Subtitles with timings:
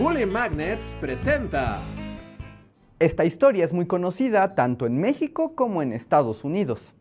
[0.00, 1.78] Bully Magnets presenta.
[2.98, 6.94] Esta historia es muy conocida tanto en México como en Estados Unidos.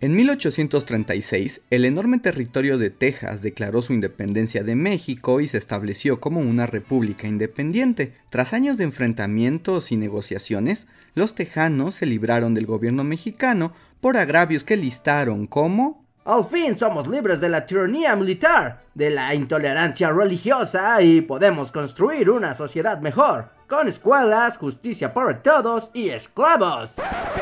[0.00, 6.18] En 1836, el enorme territorio de Texas declaró su independencia de México y se estableció
[6.18, 8.14] como una república independiente.
[8.30, 14.64] Tras años de enfrentamientos y negociaciones, los tejanos se libraron del gobierno mexicano por agravios
[14.64, 21.00] que listaron como al fin somos libres de la tiranía militar, de la intolerancia religiosa
[21.00, 26.96] y podemos construir una sociedad mejor, con escuelas, justicia para todos y esclavos.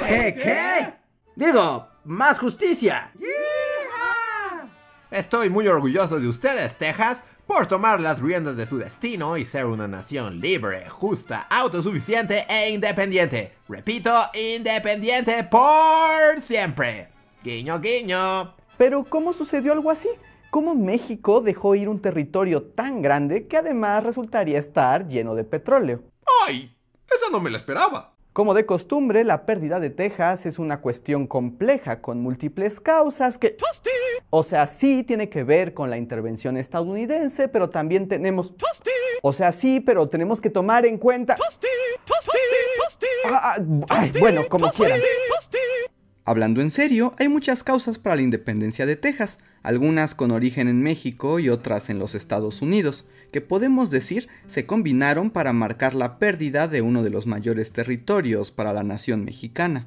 [0.06, 0.34] ¿Qué?
[0.34, 0.94] ¿Qué?
[1.34, 3.10] Digo, más justicia.
[5.10, 9.64] Estoy muy orgulloso de ustedes, Texas, por tomar las riendas de su destino y ser
[9.64, 13.54] una nación libre, justa, autosuficiente e independiente.
[13.66, 17.08] Repito, independiente por siempre.
[17.42, 18.63] Guiño, guiño.
[18.76, 20.08] Pero ¿cómo sucedió algo así?
[20.50, 26.02] ¿Cómo México dejó ir un territorio tan grande que además resultaría estar lleno de petróleo?
[26.46, 26.76] ¡Ay!
[27.12, 28.14] Eso no me lo esperaba.
[28.32, 33.56] Como de costumbre, la pérdida de Texas es una cuestión compleja con múltiples causas que...
[34.30, 38.52] O sea, sí tiene que ver con la intervención estadounidense, pero también tenemos...
[39.22, 41.36] O sea, sí, pero tenemos que tomar en cuenta...
[43.26, 43.56] Ah,
[43.88, 45.00] ah, bueno, como quieran.
[46.26, 50.82] Hablando en serio, hay muchas causas para la independencia de Texas, algunas con origen en
[50.82, 56.18] México y otras en los Estados Unidos, que podemos decir se combinaron para marcar la
[56.18, 59.86] pérdida de uno de los mayores territorios para la nación mexicana.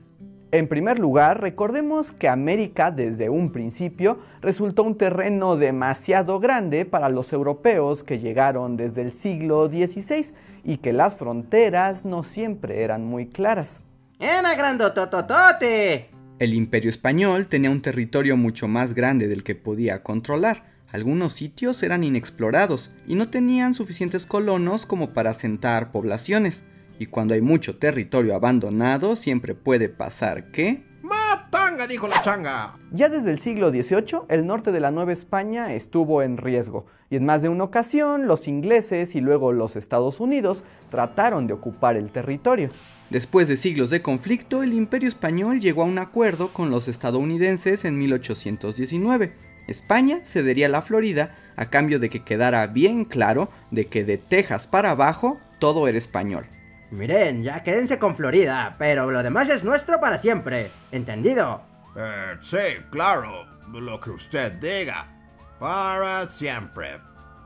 [0.51, 7.09] En primer lugar, recordemos que América desde un principio resultó un terreno demasiado grande para
[7.09, 13.05] los europeos que llegaron desde el siglo XVI y que las fronteras no siempre eran
[13.05, 13.81] muy claras.
[14.19, 16.16] ¡Era grandotototote!
[16.39, 20.65] El imperio español tenía un territorio mucho más grande del que podía controlar.
[20.91, 26.63] Algunos sitios eran inexplorados y no tenían suficientes colonos como para asentar poblaciones.
[26.99, 30.85] Y cuando hay mucho territorio abandonado, siempre puede pasar que...
[31.01, 31.87] ¡Matanga!
[31.87, 32.75] dijo la changa.
[32.91, 37.15] Ya desde el siglo XVIII, el norte de la Nueva España estuvo en riesgo, y
[37.15, 41.97] en más de una ocasión los ingleses y luego los Estados Unidos trataron de ocupar
[41.97, 42.69] el territorio.
[43.09, 47.85] Después de siglos de conflicto, el imperio español llegó a un acuerdo con los estadounidenses
[47.85, 49.33] en 1819.
[49.67, 54.67] España cedería la Florida a cambio de que quedara bien claro de que de Texas
[54.67, 56.47] para abajo todo era español.
[56.91, 60.71] Miren, ya quédense con Florida, pero lo demás es nuestro para siempre.
[60.91, 61.61] ¿Entendido?
[61.97, 62.57] Eh, sí,
[62.91, 65.13] claro, lo que usted diga.
[65.59, 67.01] Para siempre.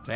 [0.05, 0.13] Sí.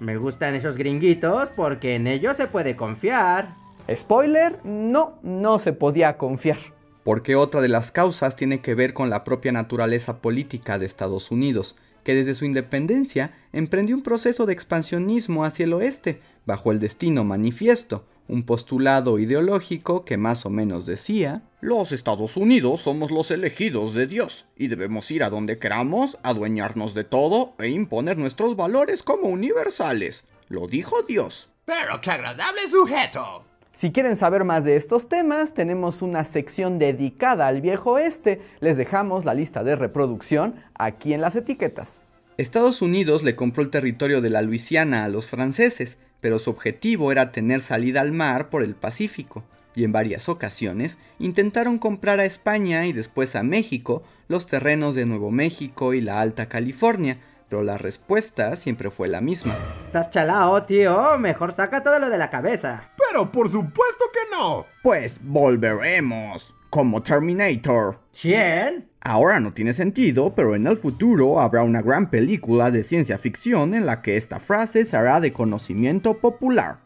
[0.00, 3.61] Me gustan esos gringuitos porque en ellos se puede confiar.
[3.90, 6.58] Spoiler, no, no se podía confiar.
[7.04, 11.30] Porque otra de las causas tiene que ver con la propia naturaleza política de Estados
[11.30, 16.80] Unidos, que desde su independencia emprendió un proceso de expansionismo hacia el oeste, bajo el
[16.80, 23.30] destino manifiesto, un postulado ideológico que más o menos decía, los Estados Unidos somos los
[23.30, 28.56] elegidos de Dios, y debemos ir a donde queramos, adueñarnos de todo e imponer nuestros
[28.56, 30.24] valores como universales.
[30.48, 31.48] Lo dijo Dios.
[31.64, 33.51] Pero qué agradable sujeto.
[33.74, 38.42] Si quieren saber más de estos temas, tenemos una sección dedicada al viejo oeste.
[38.60, 42.02] Les dejamos la lista de reproducción aquí en las etiquetas.
[42.36, 47.12] Estados Unidos le compró el territorio de la Luisiana a los franceses, pero su objetivo
[47.12, 49.42] era tener salida al mar por el Pacífico,
[49.74, 55.06] y en varias ocasiones intentaron comprar a España y después a México los terrenos de
[55.06, 59.58] Nuevo México y la Alta California, pero la respuesta siempre fue la misma.
[59.82, 61.18] Estás chalao, tío.
[61.18, 62.91] Mejor saca todo lo de la cabeza.
[63.12, 64.64] Pero por supuesto que no.
[64.82, 66.54] Pues volveremos.
[66.70, 67.98] Como Terminator.
[68.18, 68.88] ¿Quién?
[69.02, 73.74] Ahora no tiene sentido, pero en el futuro habrá una gran película de ciencia ficción
[73.74, 76.78] en la que esta frase será de conocimiento popular.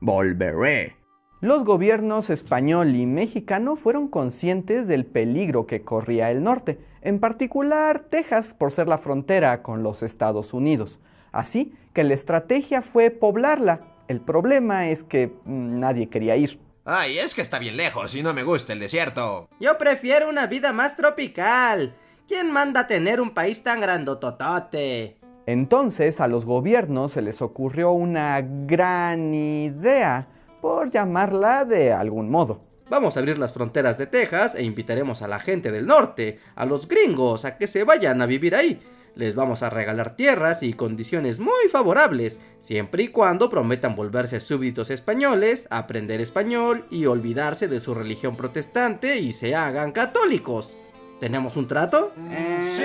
[0.00, 0.96] Volveré.
[1.40, 8.00] Los gobiernos español y mexicano fueron conscientes del peligro que corría el norte, en particular
[8.00, 11.00] Texas por ser la frontera con los Estados Unidos.
[11.32, 13.89] Así que la estrategia fue poblarla.
[14.10, 16.58] El problema es que mm, nadie quería ir.
[16.84, 19.48] Ay, es que está bien lejos y no me gusta el desierto.
[19.60, 21.94] Yo prefiero una vida más tropical.
[22.26, 25.16] ¿Quién manda tener un país tan grandototote?
[25.46, 30.26] Entonces a los gobiernos se les ocurrió una gran idea
[30.60, 32.64] por llamarla de algún modo.
[32.88, 36.66] Vamos a abrir las fronteras de Texas e invitaremos a la gente del norte, a
[36.66, 38.82] los gringos, a que se vayan a vivir ahí.
[39.14, 44.90] Les vamos a regalar tierras y condiciones muy favorables, siempre y cuando prometan volverse súbditos
[44.90, 50.76] españoles, aprender español y olvidarse de su religión protestante y se hagan católicos.
[51.18, 52.12] ¿Tenemos un trato?
[52.16, 52.82] sí,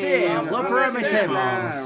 [0.00, 1.38] sí, lo prometemos.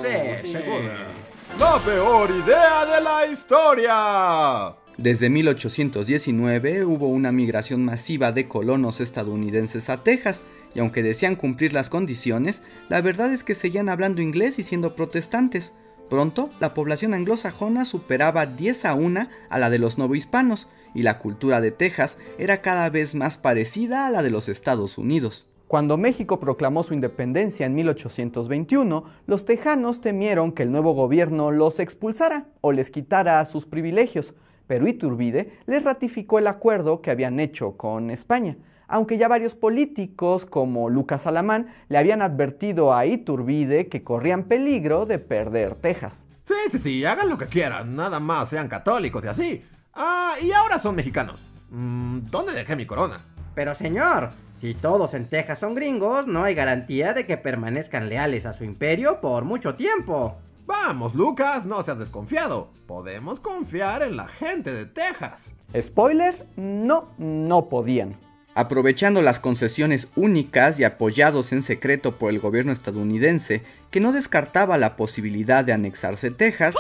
[0.03, 1.17] Sí, seguro.
[1.59, 4.86] La peor idea de la historia.
[4.99, 11.75] Desde 1819 hubo una migración masiva de colonos estadounidenses a Texas, y aunque decían cumplir
[11.75, 15.75] las condiciones, la verdad es que seguían hablando inglés y siendo protestantes.
[16.09, 21.19] Pronto, la población anglosajona superaba 10 a 1 a la de los novohispanos, y la
[21.19, 25.47] cultura de Texas era cada vez más parecida a la de los Estados Unidos.
[25.69, 31.81] Cuando México proclamó su independencia en 1821, los tejanos temieron que el nuevo gobierno los
[31.81, 34.33] expulsara o les quitara sus privilegios,
[34.67, 38.57] pero Iturbide les ratificó el acuerdo que habían hecho con España,
[38.89, 45.07] aunque ya varios políticos como Lucas Alamán le habían advertido a Iturbide que corrían peligro
[45.07, 46.27] de perder Texas.
[46.45, 49.65] Sí, sí, sí, hagan lo que quieran, nada más sean católicos y así.
[49.95, 51.49] Ah, y ahora son mexicanos.
[51.71, 53.25] Mm, ¿Dónde dejé mi corona?
[53.55, 58.47] Pero señor, si todos en Texas son gringos, no hay garantía de que permanezcan leales
[58.47, 60.37] a su imperio por mucho tiempo.
[60.67, 62.73] Vamos, Lucas, no seas desconfiado.
[62.87, 65.55] Podemos confiar en la gente de Texas.
[65.81, 68.19] Spoiler, no, no podían.
[68.55, 74.77] Aprovechando las concesiones únicas y apoyados en secreto por el gobierno estadounidense, que no descartaba
[74.77, 76.75] la posibilidad de anexarse Texas,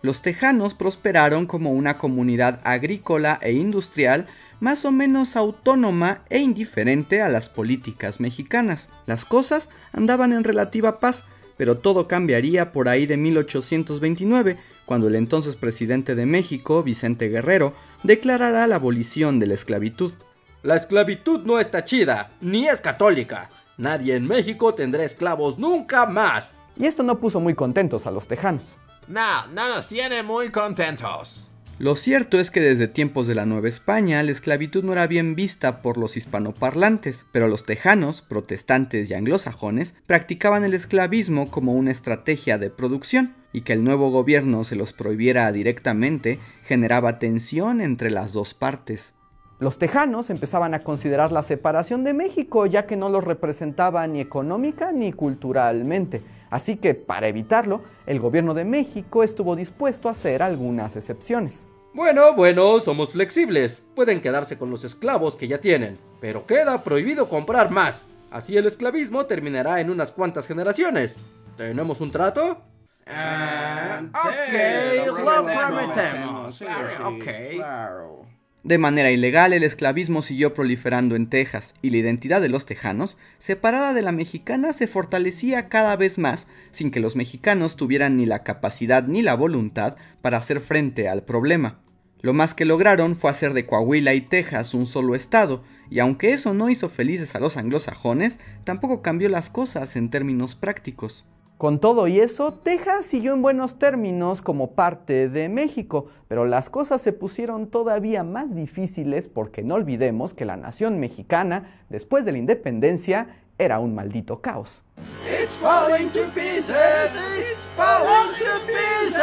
[0.00, 4.26] los tejanos prosperaron como una comunidad agrícola e industrial
[4.60, 8.90] más o menos autónoma e indiferente a las políticas mexicanas.
[9.06, 11.24] Las cosas andaban en relativa paz,
[11.58, 17.74] pero todo cambiaría por ahí de 1829, cuando el entonces presidente de México, Vicente Guerrero,
[18.04, 20.14] declarará la abolición de la esclavitud.
[20.62, 23.50] La esclavitud no está chida, ni es católica.
[23.76, 26.60] Nadie en México tendrá esclavos nunca más.
[26.76, 28.78] Y esto no puso muy contentos a los tejanos.
[29.08, 31.47] No, no nos tiene muy contentos.
[31.80, 35.36] Lo cierto es que desde tiempos de la Nueva España la esclavitud no era bien
[35.36, 41.92] vista por los hispanoparlantes, pero los tejanos, protestantes y anglosajones practicaban el esclavismo como una
[41.92, 48.10] estrategia de producción, y que el nuevo gobierno se los prohibiera directamente generaba tensión entre
[48.10, 49.14] las dos partes.
[49.60, 54.20] Los tejanos empezaban a considerar la separación de México ya que no los representaba ni
[54.20, 56.22] económica ni culturalmente.
[56.50, 61.68] Así que, para evitarlo, el gobierno de México estuvo dispuesto a hacer algunas excepciones.
[61.94, 63.82] Bueno, bueno, somos flexibles.
[63.94, 68.06] Pueden quedarse con los esclavos que ya tienen, pero queda prohibido comprar más.
[68.30, 71.18] Así el esclavismo terminará en unas cuantas generaciones.
[71.56, 72.62] ¿Tenemos un trato?
[73.08, 76.62] ok, lo prometemos.
[77.04, 78.37] Ok.
[78.64, 83.16] De manera ilegal, el esclavismo siguió proliferando en Texas y la identidad de los tejanos,
[83.38, 88.26] separada de la mexicana, se fortalecía cada vez más sin que los mexicanos tuvieran ni
[88.26, 91.80] la capacidad ni la voluntad para hacer frente al problema.
[92.20, 96.32] Lo más que lograron fue hacer de Coahuila y Texas un solo estado, y aunque
[96.32, 101.24] eso no hizo felices a los anglosajones, tampoco cambió las cosas en términos prácticos.
[101.58, 106.70] Con todo y eso, Texas siguió en buenos términos como parte de México, pero las
[106.70, 112.30] cosas se pusieron todavía más difíciles porque no olvidemos que la nación mexicana, después de
[112.30, 114.84] la independencia, era un maldito caos.
[115.26, 116.70] It's falling to pieces.
[116.70, 119.18] It's falling to pieces.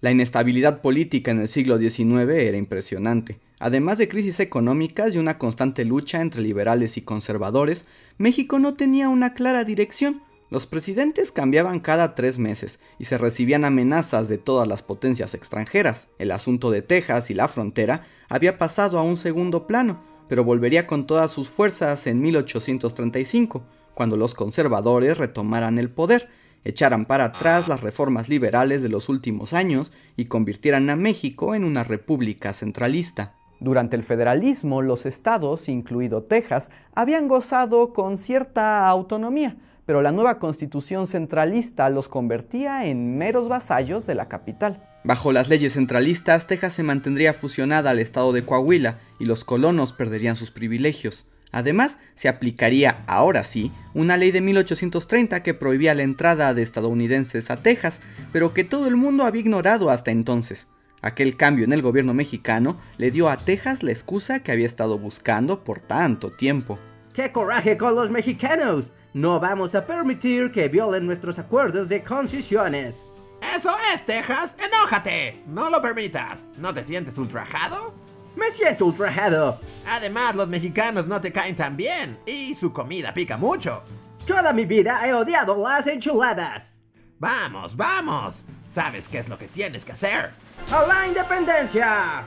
[0.00, 3.38] La inestabilidad política en el siglo XIX era impresionante.
[3.60, 9.08] Además de crisis económicas y una constante lucha entre liberales y conservadores, México no tenía
[9.08, 10.22] una clara dirección.
[10.48, 16.08] Los presidentes cambiaban cada tres meses y se recibían amenazas de todas las potencias extranjeras.
[16.18, 20.86] El asunto de Texas y la frontera había pasado a un segundo plano, pero volvería
[20.86, 26.30] con todas sus fuerzas en 1835, cuando los conservadores retomaran el poder,
[26.64, 31.64] echaran para atrás las reformas liberales de los últimos años y convirtieran a México en
[31.64, 33.37] una república centralista.
[33.60, 40.38] Durante el federalismo, los estados, incluido Texas, habían gozado con cierta autonomía, pero la nueva
[40.38, 44.82] constitución centralista los convertía en meros vasallos de la capital.
[45.02, 49.92] Bajo las leyes centralistas, Texas se mantendría fusionada al estado de Coahuila y los colonos
[49.92, 51.26] perderían sus privilegios.
[51.50, 57.50] Además, se aplicaría, ahora sí, una ley de 1830 que prohibía la entrada de estadounidenses
[57.50, 58.00] a Texas,
[58.32, 60.68] pero que todo el mundo había ignorado hasta entonces.
[61.00, 64.98] Aquel cambio en el gobierno mexicano le dio a Texas la excusa que había estado
[64.98, 66.78] buscando por tanto tiempo.
[67.12, 68.92] ¡Qué coraje con los mexicanos!
[69.14, 73.08] No vamos a permitir que violen nuestros acuerdos de concesiones.
[73.56, 74.56] Eso es, Texas.
[74.58, 75.42] Enójate.
[75.46, 76.52] No lo permitas.
[76.56, 77.94] ¿No te sientes ultrajado?
[78.36, 79.60] Me siento ultrajado.
[79.86, 83.82] Además, los mexicanos no te caen tan bien y su comida pica mucho.
[84.26, 86.77] Toda mi vida he odiado las enchiladas.
[87.20, 88.44] Vamos, vamos.
[88.64, 90.30] Sabes qué es lo que tienes que hacer.
[90.70, 92.26] ¡A la independencia!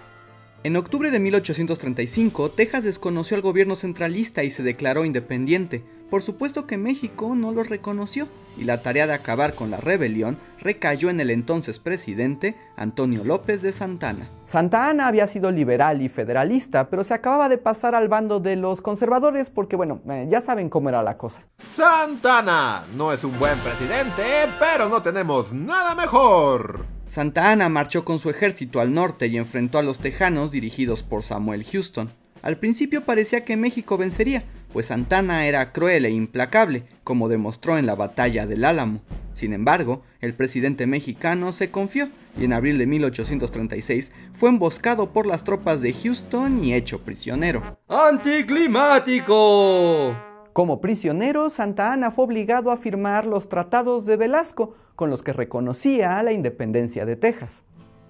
[0.64, 5.84] En octubre de 1835, Texas desconoció al gobierno centralista y se declaró independiente.
[6.10, 8.28] Por supuesto que México no lo reconoció,
[8.58, 13.62] y la tarea de acabar con la rebelión recayó en el entonces presidente Antonio López
[13.62, 14.30] de Santana.
[14.46, 18.56] Santa Ana había sido liberal y federalista, pero se acababa de pasar al bando de
[18.56, 21.44] los conservadores porque, bueno, eh, ya saben cómo era la cosa.
[21.68, 24.24] Santana no es un buen presidente,
[24.60, 26.86] pero no tenemos nada mejor.
[27.08, 31.24] Santa Ana marchó con su ejército al norte y enfrentó a los tejanos dirigidos por
[31.24, 32.14] Samuel Houston.
[32.42, 37.86] Al principio parecía que México vencería, pues Santana era cruel e implacable, como demostró en
[37.86, 39.02] la batalla del Álamo.
[39.34, 45.26] Sin embargo, el presidente mexicano se confió y en abril de 1836 fue emboscado por
[45.26, 47.80] las tropas de Houston y hecho prisionero.
[47.88, 50.16] ¡Anticlimático!
[50.54, 55.34] Como prisionero, Santa Ana fue obligado a firmar los tratados de Velasco, con los que
[55.34, 57.64] reconocía la independencia de Texas.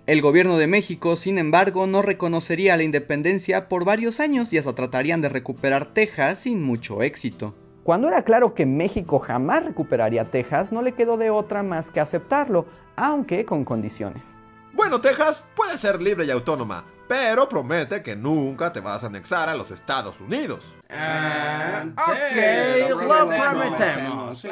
[0.08, 4.74] El gobierno de México, sin embargo, no reconocería la independencia por varios años y hasta
[4.74, 7.56] tratarían de recuperar Texas sin mucho éxito.
[7.84, 12.00] Cuando era claro que México jamás recuperaría Texas, no le quedó de otra más que
[12.00, 12.66] aceptarlo,
[12.96, 14.40] aunque con condiciones.
[14.74, 19.50] Bueno, Texas puede ser libre y autónoma, pero promete que nunca te vas a anexar
[19.50, 20.78] a los Estados Unidos.
[21.94, 24.48] ok, lo prometemos.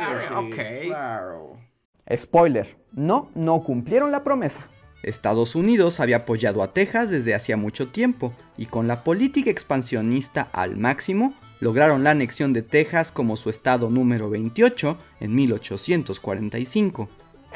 [2.15, 4.69] Spoiler, no, no cumplieron la promesa.
[5.03, 10.49] Estados Unidos había apoyado a Texas desde hacía mucho tiempo y con la política expansionista
[10.53, 17.09] al máximo, lograron la anexión de Texas como su estado número 28 en 1845.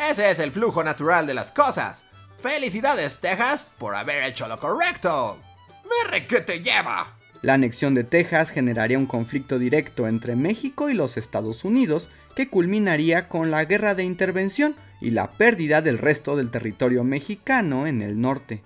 [0.09, 2.05] Ese es el flujo natural de las cosas.
[2.39, 5.39] Felicidades, Texas, por haber hecho lo correcto.
[5.83, 7.17] ¡Merre que te lleva!
[7.41, 12.49] La anexión de Texas generaría un conflicto directo entre México y los Estados Unidos que
[12.49, 18.01] culminaría con la guerra de intervención y la pérdida del resto del territorio mexicano en
[18.01, 18.63] el norte.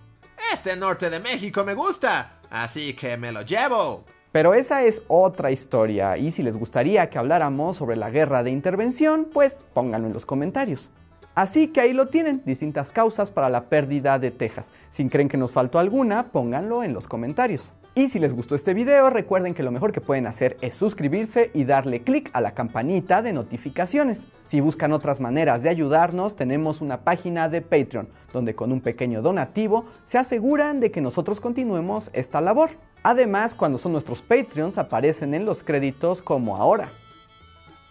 [0.53, 4.06] Este norte de México me gusta, así que me lo llevo.
[4.32, 8.51] Pero esa es otra historia y si les gustaría que habláramos sobre la guerra de
[8.51, 10.91] intervención, pues pónganlo en los comentarios.
[11.34, 14.72] Así que ahí lo tienen, distintas causas para la pérdida de Texas.
[14.89, 17.74] Si creen que nos faltó alguna, pónganlo en los comentarios.
[17.98, 21.50] Y si les gustó este video, recuerden que lo mejor que pueden hacer es suscribirse
[21.56, 24.27] y darle clic a la campanita de notificaciones.
[24.44, 29.24] Si buscan otras maneras de ayudarnos, tenemos una página de Patreon, donde con un pequeño
[29.24, 32.70] donativo se aseguran de que nosotros continuemos esta labor.
[33.01, 36.92] Además, cuando son nuestros Patreons aparecen en los créditos como ahora.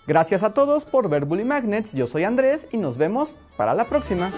[0.07, 3.87] Gracias a todos por ver Bully Magnets, yo soy Andrés y nos vemos para la
[3.87, 4.31] próxima.